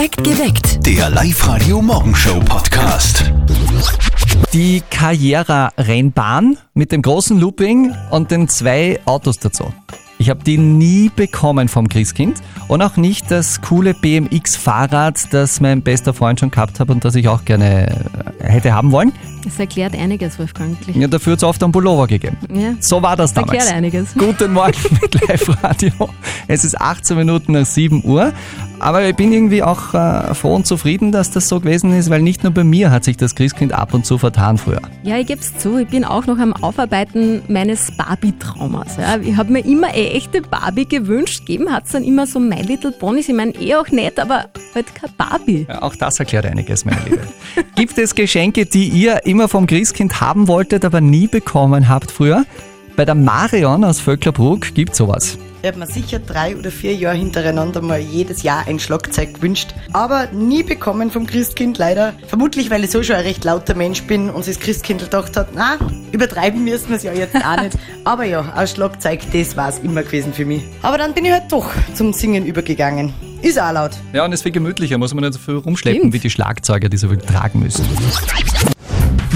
Perfekt 0.00 0.24
geweckt. 0.24 0.86
Der 0.86 1.10
Live-Radio 1.10 1.82
Morgenshow 1.82 2.40
Podcast. 2.40 3.30
Die 4.54 4.82
Carrera-Rennbahn 4.88 6.56
mit 6.72 6.90
dem 6.90 7.02
großen 7.02 7.38
Looping 7.38 7.92
und 8.10 8.30
den 8.30 8.48
zwei 8.48 8.98
Autos 9.04 9.38
dazu. 9.40 9.74
Ich 10.16 10.30
habe 10.30 10.42
die 10.42 10.56
nie 10.56 11.10
bekommen 11.14 11.68
vom 11.68 11.88
Christkind 11.88 12.40
und 12.68 12.80
auch 12.82 12.96
nicht 12.96 13.30
das 13.30 13.60
coole 13.60 13.92
BMX-Fahrrad, 13.94 15.32
das 15.34 15.60
mein 15.60 15.82
bester 15.82 16.14
Freund 16.14 16.40
schon 16.40 16.50
gehabt 16.50 16.80
hat 16.80 16.88
und 16.88 17.04
das 17.04 17.14
ich 17.14 17.28
auch 17.28 17.44
gerne 17.44 17.88
äh, 18.40 18.44
hätte 18.44 18.72
haben 18.72 18.92
wollen. 18.92 19.12
Das 19.44 19.58
erklärt 19.58 19.94
einiges, 19.94 20.38
Wolfgang. 20.38 20.76
Ja, 20.94 21.08
dafür 21.08 21.32
hat 21.32 21.38
es 21.38 21.44
oft 21.44 21.62
einen 21.62 21.72
Pullover 21.72 22.06
gegeben. 22.06 22.36
Ja. 22.54 22.74
So 22.80 23.02
war 23.02 23.16
das 23.16 23.32
Das 23.32 23.42
damals. 23.44 23.58
erklärt 23.64 23.76
einiges. 23.76 24.14
Guten 24.14 24.52
Morgen 24.52 24.76
mit 25.02 25.28
Live-Radio. 25.28 26.10
Es 26.48 26.64
ist 26.64 26.78
18 26.78 27.16
Minuten 27.16 27.52
nach 27.52 27.64
7 27.64 28.04
Uhr. 28.04 28.32
Aber 28.80 29.06
ich 29.06 29.14
bin 29.14 29.30
irgendwie 29.30 29.62
auch 29.62 29.92
äh, 29.92 30.34
froh 30.34 30.54
und 30.54 30.66
zufrieden, 30.66 31.12
dass 31.12 31.30
das 31.30 31.48
so 31.48 31.60
gewesen 31.60 31.92
ist, 31.92 32.08
weil 32.08 32.22
nicht 32.22 32.42
nur 32.42 32.52
bei 32.52 32.64
mir 32.64 32.90
hat 32.90 33.04
sich 33.04 33.18
das 33.18 33.34
Christkind 33.34 33.74
ab 33.74 33.92
und 33.92 34.06
zu 34.06 34.16
vertan 34.16 34.56
früher. 34.56 34.80
Ja, 35.02 35.18
ich 35.18 35.26
gebe 35.26 35.40
es 35.40 35.56
zu, 35.58 35.76
ich 35.76 35.88
bin 35.88 36.04
auch 36.04 36.26
noch 36.26 36.38
am 36.38 36.54
Aufarbeiten 36.54 37.42
meines 37.48 37.92
Barbie-Traumas. 37.92 38.96
Ja. 38.96 39.18
Ich 39.20 39.36
habe 39.36 39.52
mir 39.52 39.64
immer 39.64 39.88
eine 39.88 40.10
echte 40.12 40.40
Barbie 40.40 40.86
gewünscht. 40.86 41.44
Geben 41.44 41.70
hat 41.70 41.84
es 41.84 41.92
dann 41.92 42.04
immer 42.04 42.26
so 42.26 42.40
My 42.40 42.62
Little 42.62 42.92
Ponies. 42.92 43.28
Ich 43.28 43.34
meine, 43.34 43.52
eh 43.52 43.74
auch 43.74 43.88
nett, 43.88 44.18
aber 44.18 44.46
halt 44.74 44.94
keine 44.94 45.12
Barbie. 45.16 45.66
Ja, 45.68 45.82
auch 45.82 45.94
das 45.94 46.18
erklärt 46.18 46.46
einiges, 46.46 46.86
meine 46.86 47.00
Liebe. 47.04 47.20
Gibt 47.76 47.98
es 47.98 48.14
Geschenke, 48.14 48.64
die 48.64 48.88
ihr 48.88 49.26
immer 49.26 49.48
vom 49.48 49.66
Christkind 49.66 50.22
haben 50.22 50.48
wolltet, 50.48 50.86
aber 50.86 51.02
nie 51.02 51.26
bekommen 51.26 51.88
habt 51.88 52.10
früher? 52.10 52.44
Bei 53.00 53.06
der 53.06 53.14
Marion 53.14 53.82
aus 53.82 53.98
Vöcklerbruck 53.98 54.74
gibt 54.74 54.94
sowas. 54.94 55.38
Ich 55.62 55.68
habe 55.68 55.78
mir 55.78 55.86
sicher 55.86 56.18
drei 56.18 56.54
oder 56.54 56.70
vier 56.70 56.94
Jahre 56.94 57.16
hintereinander 57.16 57.80
mal 57.80 57.98
jedes 57.98 58.42
Jahr 58.42 58.66
ein 58.66 58.78
Schlagzeug 58.78 59.36
gewünscht, 59.36 59.74
aber 59.94 60.26
nie 60.32 60.62
bekommen 60.62 61.10
vom 61.10 61.26
Christkind 61.26 61.78
leider. 61.78 62.12
Vermutlich, 62.26 62.70
weil 62.70 62.84
ich 62.84 62.90
so 62.90 63.02
schon 63.02 63.16
ein 63.16 63.22
recht 63.22 63.42
lauter 63.42 63.74
Mensch 63.74 64.02
bin 64.02 64.28
und 64.28 64.44
sich 64.44 64.58
das 64.58 64.64
Christkind 64.66 65.00
gedacht 65.00 65.34
hat, 65.38 65.48
na, 65.54 65.78
übertreiben 66.12 66.62
müssen 66.62 66.90
wir 66.90 66.96
es 66.96 67.02
ja 67.02 67.14
jetzt 67.14 67.36
auch 67.36 67.62
nicht. 67.62 67.78
Aber 68.04 68.24
ja, 68.24 68.52
ein 68.54 68.68
Schlagzeug, 68.68 69.20
das 69.32 69.56
war 69.56 69.70
es 69.70 69.78
immer 69.78 70.02
gewesen 70.02 70.34
für 70.34 70.44
mich. 70.44 70.64
Aber 70.82 70.98
dann 70.98 71.14
bin 71.14 71.24
ich 71.24 71.32
halt 71.32 71.50
doch 71.50 71.70
zum 71.94 72.12
Singen 72.12 72.44
übergegangen. 72.44 73.14
Ist 73.40 73.58
auch 73.58 73.72
laut. 73.72 73.92
Ja, 74.12 74.26
und 74.26 74.32
es 74.34 74.40
ist 74.40 74.42
viel 74.42 74.52
gemütlicher, 74.52 74.98
muss 74.98 75.14
man 75.14 75.24
nicht 75.24 75.32
so 75.32 75.38
viel 75.38 75.54
rumschleppen 75.54 76.00
Stimmt. 76.00 76.12
wie 76.12 76.18
die 76.18 76.28
Schlagzeuger, 76.28 76.90
die 76.90 76.98
so 76.98 77.08
viel 77.08 77.16
tragen 77.16 77.60
müssen. 77.60 77.86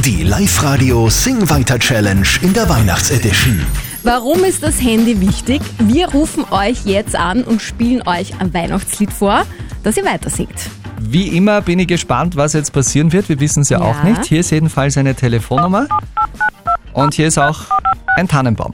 Die 0.03 0.23
Live-Radio 0.23 1.09
Sing 1.09 1.49
Weiter 1.49 1.79
Challenge 1.79 2.27
in 2.43 2.53
der 2.53 2.69
Weihnachtsedition. 2.69 3.65
Warum 4.03 4.45
ist 4.45 4.63
das 4.63 4.81
Handy 4.83 5.21
wichtig? 5.21 5.63
Wir 5.79 6.09
rufen 6.09 6.45
euch 6.51 6.85
jetzt 6.85 7.15
an 7.17 7.43
und 7.43 7.63
spielen 7.63 8.03
euch 8.07 8.39
ein 8.41 8.53
Weihnachtslied 8.53 9.13
vor, 9.13 9.45
das 9.83 9.97
ihr 9.97 10.05
weiter 10.05 10.31
singt. 10.31 10.69
Wie 11.01 11.29
immer 11.37 11.61
bin 11.63 11.79
ich 11.79 11.87
gespannt, 11.89 12.37
was 12.37 12.53
jetzt 12.55 12.73
passieren 12.73 13.13
wird. 13.13 13.29
Wir 13.29 13.41
wissen 13.41 13.63
es 13.63 13.69
ja, 13.71 13.79
Ja. 13.81 13.85
auch 13.85 14.03
nicht. 14.03 14.25
Hier 14.25 14.41
ist 14.41 14.51
jedenfalls 14.51 14.97
eine 14.99 15.15
Telefonnummer. 15.15 15.87
Und 16.93 17.15
hier 17.15 17.29
ist 17.29 17.39
auch 17.39 17.61
ein 18.17 18.29
Tannenbaum. 18.29 18.73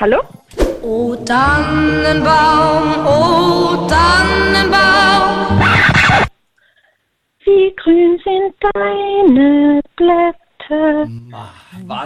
Hallo? 0.00 0.18
O 0.82 1.16
Tannenbaum, 1.24 2.85
grün 7.76 8.18
sind 8.24 8.54
deine 8.74 9.80
Blätter? 9.96 11.08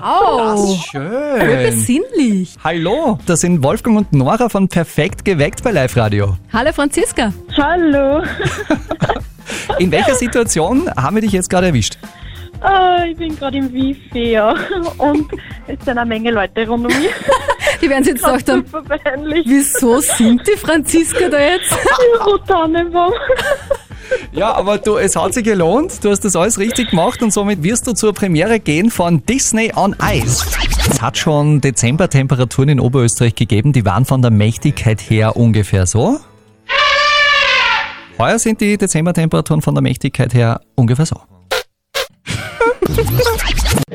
Oh, 0.02 0.76
Schön. 0.90 1.40
besinnlich. 1.64 2.56
Hallo, 2.62 3.18
das 3.26 3.40
sind 3.40 3.62
Wolfgang 3.62 3.96
und 3.96 4.12
Nora 4.12 4.48
von 4.50 4.68
Perfekt 4.68 5.24
geweckt 5.24 5.62
bei 5.62 5.70
Live 5.70 5.96
Radio. 5.96 6.36
Hallo 6.52 6.72
Franziska. 6.72 7.32
Hallo. 7.56 8.22
In 9.78 9.90
welcher 9.90 10.14
Situation 10.14 10.90
haben 10.94 11.16
wir 11.16 11.22
dich 11.22 11.32
jetzt 11.32 11.48
gerade 11.48 11.68
erwischt? 11.68 11.96
Ah, 12.60 13.04
ich 13.08 13.16
bin 13.16 13.34
gerade 13.38 13.56
im 13.56 13.72
Wifi, 13.72 14.32
ja. 14.32 14.50
Und 14.98 15.30
es 15.66 15.82
sind 15.82 15.96
eine 15.96 16.04
Menge 16.04 16.30
Leute 16.30 16.68
rund 16.68 16.84
um 16.92 17.00
mich. 17.00 17.08
Die 17.80 17.88
werden 17.88 18.04
sich 18.04 18.12
jetzt 18.14 18.24
gedacht 18.24 18.48
haben, 18.50 18.64
peinlich. 19.02 19.46
wieso 19.48 20.00
singt 20.00 20.46
die 20.46 20.58
Franziska 20.58 21.30
da 21.30 21.40
jetzt? 21.40 21.74
Oh, 22.26 22.36
Tannenbaum. 22.36 23.14
Ja, 24.32 24.54
aber 24.54 24.78
du, 24.78 24.96
es 24.96 25.16
hat 25.16 25.34
sich 25.34 25.44
gelohnt. 25.44 26.04
Du 26.04 26.10
hast 26.10 26.20
das 26.20 26.36
alles 26.36 26.58
richtig 26.58 26.90
gemacht 26.90 27.22
und 27.22 27.32
somit 27.32 27.62
wirst 27.62 27.86
du 27.86 27.92
zur 27.92 28.12
Premiere 28.12 28.60
gehen 28.60 28.90
von 28.90 29.24
Disney 29.26 29.72
on 29.74 29.96
Ice. 30.00 30.44
Es 30.88 31.02
hat 31.02 31.18
schon 31.18 31.60
Dezembertemperaturen 31.60 32.68
in 32.68 32.80
Oberösterreich 32.80 33.34
gegeben, 33.34 33.72
die 33.72 33.84
waren 33.84 34.04
von 34.04 34.22
der 34.22 34.30
Mächtigkeit 34.30 35.00
her 35.00 35.36
ungefähr 35.36 35.86
so. 35.86 36.20
Heuer 38.18 38.38
sind 38.38 38.60
die 38.60 38.76
Dezembertemperaturen 38.76 39.62
von 39.62 39.74
der 39.74 39.82
Mächtigkeit 39.82 40.32
her 40.34 40.60
ungefähr 40.76 41.06
so. 41.06 41.16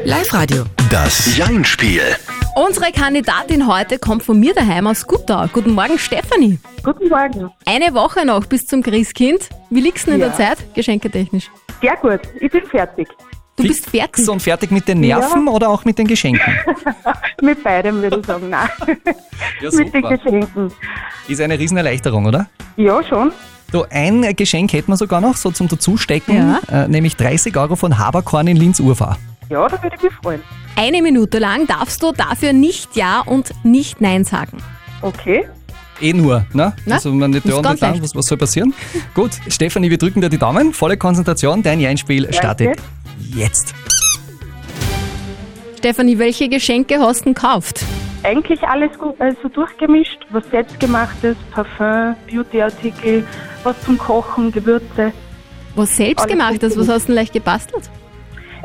Live-Radio. 0.04 0.66
Das 0.90 1.38
Jein-Spiel. 1.38 2.02
Unsere 2.56 2.92
Kandidatin 2.94 3.68
heute 3.68 4.00
kommt 4.00 4.24
von 4.24 4.40
mir 4.40 4.54
daheim 4.54 4.88
aus 4.88 5.06
Guttau. 5.06 5.46
Guten 5.52 5.72
Morgen, 5.74 6.00
Stefanie. 6.00 6.58
Guten 6.84 7.10
Morgen. 7.10 7.52
Eine 7.66 7.94
Woche 7.94 8.26
noch 8.26 8.46
bis 8.46 8.66
zum 8.66 8.82
Christkind. 8.82 9.50
Wie 9.70 9.82
liegst 9.82 10.08
du 10.08 10.12
denn 10.12 10.22
in 10.22 10.28
Ja. 10.28 10.36
der 10.36 10.38
Zeit, 10.56 10.74
geschenketechnisch? 10.74 11.50
Sehr 11.82 11.96
gut. 11.98 12.22
Ich 12.40 12.50
bin 12.52 12.64
fertig. 12.66 13.10
Du 13.58 13.64
bist 13.64 13.90
fertig. 13.90 14.16
Fix 14.18 14.30
und 14.30 14.42
fertig 14.42 14.72
mit 14.72 14.88
den 14.88 15.02
Nerven 15.02 15.48
oder 15.50 15.70
auch 15.70 15.84
mit 15.86 15.98
den 15.98 16.08
Geschenken? 16.08 16.54
Mit 17.42 17.62
beidem 17.64 18.02
würde 18.02 18.20
ich 18.20 18.26
sagen. 18.26 18.50
Nein. 18.50 18.70
Ja, 19.62 19.70
Mit 19.74 19.94
den 19.94 20.02
Geschenken. 20.04 20.72
Ist 21.28 21.42
eine 21.42 21.60
Riesenerleichterung, 21.60 22.26
oder? 22.26 22.48
Ja, 22.78 23.04
schon. 23.04 23.32
Du, 23.72 23.84
ein 23.90 24.34
Geschenk 24.36 24.72
hätten 24.74 24.92
wir 24.92 24.98
sogar 24.98 25.20
noch, 25.22 25.36
so 25.36 25.52
zum 25.52 25.68
Dazustecken, 25.68 26.60
Ja. 26.72 26.84
äh, 26.84 26.88
nämlich 26.88 27.16
30 27.18 27.56
Euro 27.58 27.76
von 27.76 27.98
Haberkorn 27.98 28.48
in 28.48 28.56
Linz-Urfahr. 28.58 29.18
Ja, 29.50 29.68
da 29.68 29.82
würde 29.82 29.96
ich 29.96 30.04
mich 30.04 30.14
freuen. 30.14 30.42
Eine 30.76 31.02
Minute 31.02 31.40
lang 31.40 31.68
darfst 31.68 32.02
du 32.04 32.12
dafür 32.12 32.54
nicht 32.54 32.96
Ja 32.96 33.22
und 33.22 33.52
nicht 33.64 34.02
Nein 34.02 34.24
sagen. 34.24 34.58
Okay. 35.02 35.48
Eh 36.02 36.14
nur, 36.14 36.46
ne? 36.52 36.74
Na, 36.86 36.96
also 36.96 37.14
man 37.14 37.32
nicht 37.32 37.46
ist 37.46 37.54
und 37.54 37.64
ganz 37.64 37.80
nicht 37.82 37.90
leicht. 37.90 38.04
was, 38.04 38.16
was 38.16 38.26
soll 38.26 38.38
passieren? 38.38 38.74
Gut, 39.14 39.32
Stefanie, 39.48 39.90
wir 39.90 39.98
drücken 39.98 40.20
dir 40.20 40.30
die 40.30 40.38
Daumen. 40.38 40.74
Volle 40.74 40.98
Konzentration, 40.98 41.64
dein 41.64 41.80
Jeinspiel 41.80 42.32
startet 42.34 42.78
jetzt. 43.20 43.74
Stefanie, 45.78 46.18
welche 46.18 46.50
Geschenke 46.50 47.00
hast 47.00 47.22
du 47.22 47.26
denn 47.26 47.34
gekauft? 47.36 47.86
Eigentlich 48.24 48.62
alles 48.64 48.98
gut, 48.98 49.22
also 49.22 49.48
durchgemischt. 49.48 50.26
Was 50.32 50.44
selbstgemachtes, 50.50 51.38
Parfum, 51.52 52.16
Beautyartikel, 52.30 53.26
was 53.64 53.80
zum 53.84 53.98
Kochen, 53.98 54.52
Gewürze. 54.52 55.14
Was 55.76 55.96
selbst 55.96 56.26
Alles 56.26 56.32
gemacht 56.32 56.64
hast, 56.64 56.78
was 56.78 56.90
hast 56.90 57.04
du 57.04 57.08
denn 57.08 57.16
leicht 57.16 57.34
gebastelt? 57.34 57.90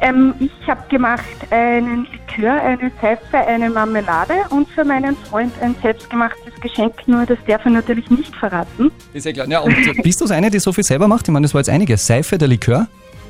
Ähm, 0.03 0.35
ich 0.41 0.51
habe 0.67 0.81
gemacht 0.89 1.25
einen 1.51 2.07
Likör, 2.11 2.55
eine 2.63 2.91
Seife, 3.03 3.37
eine 3.37 3.69
Marmelade 3.69 4.35
und 4.51 4.69
für 4.71 4.85
meinen 4.85 5.17
Freund 5.29 5.53
ein 5.61 5.75
selbstgemachtes 5.83 6.55
Geschenk, 6.61 6.95
nur 7.07 7.27
das 7.27 7.39
darf 7.47 7.65
er 7.67 7.71
natürlich 7.73 8.09
nicht 8.11 8.35
verraten. 8.35 8.91
Ist 9.13 9.27
ja 9.27 9.33
klar. 9.33 9.47
Ja, 9.49 9.61
und 9.61 9.75
bist 10.03 10.21
du 10.21 10.27
so 10.27 10.33
eine, 10.33 10.51
die 10.51 10.59
so 10.59 10.73
viel 10.73 10.85
selber 10.85 11.07
macht? 11.07 11.29
Ich 11.29 11.33
meine, 11.33 11.45
das 11.45 11.53
war 11.55 11.61
jetzt 11.61 11.69
einiges. 11.71 12.07
Seife, 12.07 12.39
der 12.39 12.49
Likör. 12.49 12.87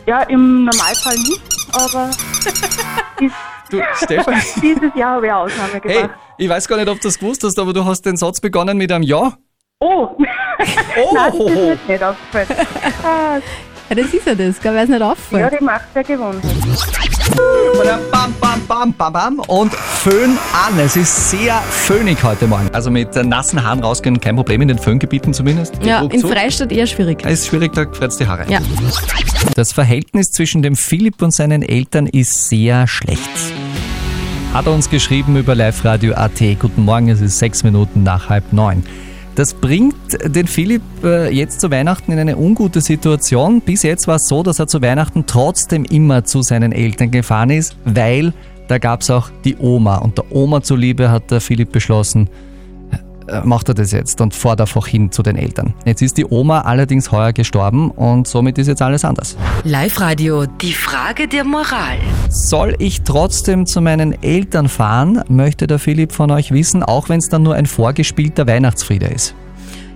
Ja, 0.07 0.23
im 0.23 0.65
Normalfall 0.65 1.17
nicht, 1.17 1.43
aber 1.73 2.11
dies, 3.21 3.33
Du, 3.71 3.81
Stefanie. 3.95 4.39
dieses 4.63 4.95
Jahr 4.97 5.15
habe 5.17 5.27
ich 5.27 5.33
eine 5.33 5.41
Ausnahme 5.43 5.73
Hey, 5.85 6.03
gemacht. 6.03 6.11
ich 6.39 6.49
weiß 6.49 6.67
gar 6.67 6.77
nicht, 6.77 6.89
ob 6.89 7.01
du 7.01 7.07
das 7.09 7.19
gewusst 7.19 7.45
hast, 7.45 7.57
aber 7.59 7.73
du 7.73 7.85
hast 7.85 8.03
den 8.03 8.17
Satz 8.17 8.41
begonnen 8.41 8.77
mit 8.79 8.91
einem 8.91 9.05
Ja. 9.05 9.35
Oh! 9.81 10.09
Oh, 10.19 10.19
Nein, 11.15 11.33
das 11.39 11.79
ist 11.79 11.89
nicht 11.89 12.03
aufgefallen. 12.03 13.43
Ja, 13.91 13.97
das 13.97 14.15
ist 14.15 14.25
ja 14.25 14.37
das, 14.37 14.61
gell, 14.61 14.73
weil 14.73 14.85
es 14.85 14.89
nicht 14.89 15.01
ja, 15.01 15.11
auffällt. 15.11 15.61
die 15.61 15.65
macht 15.65 15.87
ja 15.97 16.03
gewonnen. 16.03 16.41
Bam, 18.13 18.33
bam, 18.41 18.63
bam, 18.69 18.93
bam, 18.93 19.13
bam. 19.13 19.39
Und 19.49 19.75
Föhn 19.75 20.39
an. 20.53 20.79
Es 20.79 20.95
ist 20.95 21.31
sehr 21.31 21.57
föhnig 21.57 22.23
heute 22.23 22.47
Morgen. 22.47 22.71
Also 22.73 22.89
mit 22.89 23.17
äh, 23.17 23.25
nassen 23.25 23.65
Haaren 23.65 23.81
rausgehen, 23.81 24.21
kein 24.21 24.37
Problem 24.37 24.63
in 24.63 24.69
den 24.69 24.79
Föhngebieten 24.79 25.35
zumindest. 25.35 25.85
Ja, 25.85 26.03
in. 26.03 26.21
Freistadt 26.21 26.71
eher 26.71 26.87
schwierig. 26.87 27.25
Es 27.25 27.41
ist 27.41 27.49
schwierig, 27.49 27.73
da 27.73 27.83
gefreut's 27.83 28.17
die 28.17 28.29
Haare. 28.29 28.49
Ja. 28.49 28.61
Das 29.57 29.73
Verhältnis 29.73 30.31
zwischen 30.31 30.63
dem 30.63 30.77
Philipp 30.77 31.21
und 31.21 31.33
seinen 31.33 31.63
Eltern 31.63 32.07
ist 32.07 32.49
sehr 32.49 32.87
schlecht. 32.87 33.29
Hat 34.55 34.67
er 34.67 34.73
uns 34.73 34.89
geschrieben 34.89 35.37
über 35.37 35.57
Live 35.57 35.85
Radio 35.85 36.15
AT. 36.15 36.39
Guten 36.61 36.85
Morgen, 36.85 37.09
es 37.09 37.21
ist 37.21 37.41
sechs 37.41 37.65
Minuten 37.65 38.05
nach 38.05 38.29
halb 38.29 38.53
neun. 38.53 38.85
Das 39.35 39.55
bringt 39.55 39.95
den 40.25 40.47
Philipp 40.47 40.83
äh, 41.05 41.33
jetzt 41.33 41.61
zu 41.61 41.71
Weihnachten 41.71 42.13
in 42.13 42.19
eine 42.19 42.37
ungute 42.37 42.81
Situation. 42.81 43.61
Bis 43.61 43.83
jetzt 43.83 44.09
war 44.09 44.17
es 44.17 44.27
so, 44.27 44.43
dass 44.43 44.59
er 44.59 44.67
zu 44.67 44.83
Weihnachten 44.83 45.25
trotzdem 45.27 45.85
immer 45.85 46.25
zu 46.25 46.43
seinen 46.43 46.73
Eltern 46.73 47.11
gefahren 47.11 47.51
ist, 47.51 47.77
weil 47.85 48.33
da 48.69 48.79
gab 48.79 49.01
es 49.01 49.11
auch 49.11 49.31
die 49.45 49.57
Oma. 49.57 49.97
Und 49.97 50.19
der 50.19 50.31
Oma 50.31 50.63
zuliebe 50.63 51.11
hat 51.11 51.31
der 51.31 51.41
Philipp 51.41 51.73
beschlossen, 51.73 52.29
macht 53.45 53.69
er 53.69 53.75
das 53.75 53.93
jetzt 53.93 54.21
und 54.21 54.35
fährt 54.35 54.61
einfach 54.61 54.87
hin 54.87 55.11
zu 55.11 55.23
den 55.23 55.37
Eltern. 55.37 55.75
Jetzt 55.85 56.03
ist 56.03 56.19
die 56.19 56.27
Oma 56.27 56.63
allerdings 56.63 57.13
heuer 57.13 57.33
gestorben 57.33 57.91
und 57.91 58.27
somit 58.27 58.59
ist 58.59 58.67
jetzt 58.67 58.83
alles 58.83 59.05
anders. 59.05 59.37
Live-Radio, 59.65 60.47
die 60.47 60.73
Frage 60.73 61.29
der 61.29 61.45
Moral. 61.45 61.99
Soll 62.29 62.75
ich 62.79 63.03
trotzdem 63.03 63.67
zu 63.67 63.81
meinen 63.81 64.23
Eltern 64.23 64.69
fahren, 64.69 65.23
möchte 65.29 65.67
der 65.67 65.79
Philipp 65.79 66.13
von 66.13 66.31
euch 66.31 66.53
wissen, 66.53 66.83
auch 66.83 67.09
wenn 67.09 67.19
es 67.19 67.29
dann 67.29 67.43
nur 67.43 67.55
ein 67.55 67.67
vorgespielter 67.67 68.47
Weihnachtsfriede 68.47 69.07
ist. 69.07 69.35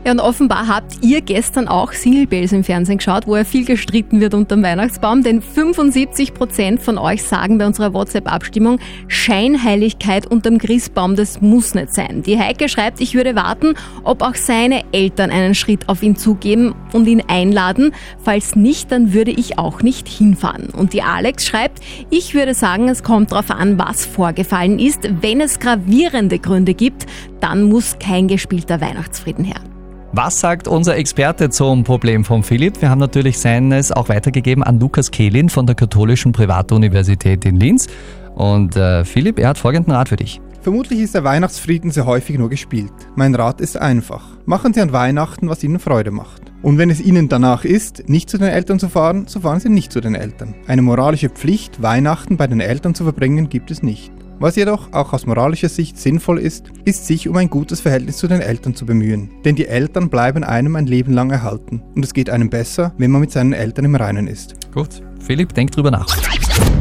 Ja, 0.04 0.12
und 0.12 0.20
offenbar 0.20 0.68
habt 0.68 1.02
ihr 1.02 1.22
gestern 1.22 1.66
auch 1.66 1.94
Single 1.94 2.26
Bells 2.26 2.52
im 2.52 2.62
Fernsehen 2.62 2.98
geschaut, 2.98 3.26
wo 3.26 3.36
ja 3.36 3.44
viel 3.44 3.64
gestritten 3.64 4.20
wird 4.20 4.34
unterm 4.34 4.62
Weihnachtsbaum, 4.62 5.22
denn 5.22 5.40
75% 5.40 6.78
von 6.78 6.98
euch 6.98 7.22
sagen 7.22 7.56
bei 7.56 7.66
unserer 7.66 7.94
WhatsApp-Abstimmung, 7.94 8.80
Scheinheiligkeit 9.08 10.26
unterm 10.26 10.58
Christbaum, 10.58 11.16
das 11.16 11.40
muss 11.40 11.74
nicht 11.74 11.94
sein. 11.94 12.22
Die 12.22 12.38
Heike 12.38 12.68
schreibt, 12.68 13.00
ich 13.00 13.14
würde 13.14 13.34
warten, 13.34 13.76
ob 14.02 14.20
auch 14.20 14.34
seine 14.34 14.84
Eltern 14.92 15.30
einen 15.30 15.54
Schritt 15.54 15.88
auf 15.88 16.02
ihn 16.02 16.16
zugeben 16.16 16.74
und 16.92 17.06
ihn 17.06 17.22
einladen. 17.26 17.94
Falls 18.22 18.56
nicht, 18.56 18.92
dann 18.92 19.14
würde 19.14 19.30
ich 19.30 19.58
auch 19.58 19.80
nicht 19.80 20.06
hinfahren. 20.06 20.68
Und 20.68 20.92
die 20.92 21.00
Alex 21.00 21.46
schreibt, 21.46 21.80
ich 22.10 22.34
würde 22.34 22.52
sagen, 22.52 22.90
es 22.90 23.04
kommt 23.04 23.32
darauf 23.32 23.50
an, 23.50 23.78
was 23.78 24.04
vorgefallen 24.04 24.78
ist. 24.78 25.08
Wenn 25.22 25.40
es 25.40 25.60
gravierende 25.60 26.38
Gründe 26.38 26.74
gibt, 26.74 27.06
dann 27.40 27.62
muss 27.62 27.98
kein 27.98 28.28
gespielter 28.28 28.82
Weihnachtsfrieden 28.82 29.46
her. 29.46 29.73
Was 30.16 30.38
sagt 30.38 30.68
unser 30.68 30.96
Experte 30.96 31.50
zum 31.50 31.82
Problem 31.82 32.24
von 32.24 32.44
Philipp? 32.44 32.80
Wir 32.80 32.88
haben 32.88 33.00
natürlich 33.00 33.36
seines 33.40 33.90
auch 33.90 34.08
weitergegeben 34.08 34.62
an 34.62 34.78
Lukas 34.78 35.10
Kehlin 35.10 35.48
von 35.48 35.66
der 35.66 35.74
Katholischen 35.74 36.30
Privatuniversität 36.30 37.44
in 37.44 37.56
Linz. 37.56 37.88
Und 38.36 38.76
äh, 38.76 39.04
Philipp, 39.04 39.40
er 39.40 39.48
hat 39.48 39.58
folgenden 39.58 39.92
Rat 39.92 40.10
für 40.10 40.16
dich. 40.16 40.40
Vermutlich 40.60 41.00
ist 41.00 41.16
der 41.16 41.24
Weihnachtsfrieden 41.24 41.90
sehr 41.90 42.06
häufig 42.06 42.38
nur 42.38 42.48
gespielt. 42.48 42.92
Mein 43.16 43.34
Rat 43.34 43.60
ist 43.60 43.76
einfach. 43.76 44.24
Machen 44.46 44.72
Sie 44.72 44.80
an 44.80 44.92
Weihnachten, 44.92 45.48
was 45.48 45.64
Ihnen 45.64 45.80
Freude 45.80 46.12
macht. 46.12 46.43
Und 46.64 46.78
wenn 46.78 46.88
es 46.88 46.98
Ihnen 46.98 47.28
danach 47.28 47.66
ist, 47.66 48.08
nicht 48.08 48.30
zu 48.30 48.38
den 48.38 48.48
Eltern 48.48 48.78
zu 48.78 48.88
fahren, 48.88 49.26
so 49.28 49.40
fahren 49.40 49.60
Sie 49.60 49.68
nicht 49.68 49.92
zu 49.92 50.00
den 50.00 50.14
Eltern. 50.14 50.54
Eine 50.66 50.80
moralische 50.80 51.28
Pflicht, 51.28 51.82
Weihnachten 51.82 52.38
bei 52.38 52.46
den 52.46 52.60
Eltern 52.60 52.94
zu 52.94 53.04
verbringen, 53.04 53.50
gibt 53.50 53.70
es 53.70 53.82
nicht. 53.82 54.10
Was 54.40 54.56
jedoch 54.56 54.90
auch 54.94 55.12
aus 55.12 55.26
moralischer 55.26 55.68
Sicht 55.68 55.98
sinnvoll 55.98 56.38
ist, 56.38 56.70
ist 56.86 57.06
sich 57.06 57.28
um 57.28 57.36
ein 57.36 57.50
gutes 57.50 57.82
Verhältnis 57.82 58.16
zu 58.16 58.28
den 58.28 58.40
Eltern 58.40 58.74
zu 58.74 58.86
bemühen. 58.86 59.30
Denn 59.44 59.56
die 59.56 59.68
Eltern 59.68 60.08
bleiben 60.08 60.42
einem 60.42 60.74
ein 60.76 60.86
Leben 60.86 61.12
lang 61.12 61.30
erhalten. 61.30 61.82
Und 61.94 62.02
es 62.02 62.14
geht 62.14 62.30
einem 62.30 62.48
besser, 62.48 62.94
wenn 62.96 63.10
man 63.10 63.20
mit 63.20 63.30
seinen 63.30 63.52
Eltern 63.52 63.84
im 63.84 63.94
Reinen 63.94 64.26
ist. 64.26 64.54
Gut, 64.72 65.02
Philipp, 65.20 65.52
denk 65.52 65.70
drüber 65.70 65.90
nach. 65.90 66.16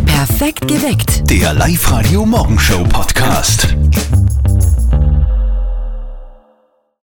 Perfekt 0.05 0.65
geweckt. 0.65 1.29
Der 1.29 1.53
Live-Radio 1.53 2.25
Morgenshow 2.25 2.85
Podcast. 2.85 3.75